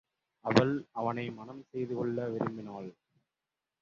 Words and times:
அவள் 0.45 0.71
அவனை 0.91 1.25
மணம் 1.31 1.63
செய்து 1.63 1.95
கொள்ள 1.95 2.27
விரும்பினாள். 2.29 2.89